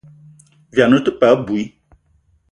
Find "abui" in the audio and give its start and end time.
1.37-1.63